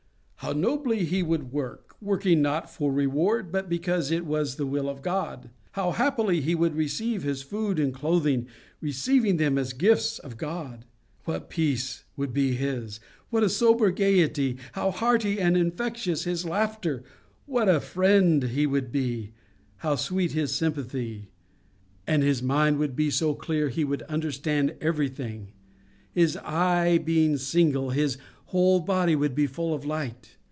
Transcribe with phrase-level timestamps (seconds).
[0.43, 5.03] How nobly he would work—working not for reward, but because it was the will of
[5.03, 5.51] God!
[5.73, 8.47] How happily he would receive his food and clothing,
[8.81, 10.85] receiving them as the gifts of God!
[11.25, 12.99] What peace would be his!
[13.29, 14.57] What a sober gaiety!
[14.71, 17.03] How hearty and infectious his laughter!
[17.45, 19.33] What a friend he would be!
[19.77, 21.29] How sweet his sympathy!
[22.07, 25.53] And his mind would be so clear he would understand everything
[26.11, 30.35] His eye being single, his whole body would be full of light.